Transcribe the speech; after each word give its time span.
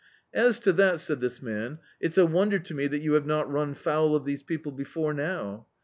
"As 0.33 0.59
to 0.61 0.73
that," 0.73 0.99
said 0.99 1.21
this 1.21 1.43
man, 1.43 1.77
"it's 1.99 2.17
a 2.17 2.25
wonder 2.25 2.57
to 2.57 2.73
me 2.73 2.87
that 2.87 3.03
you 3.03 3.13
have 3.13 3.27
not 3.27 3.53
nin 3.53 3.75
foul 3.75 4.15
of 4.15 4.25
these 4.25 4.41
people 4.41 4.71
before 4.71 5.13
now. 5.13 5.67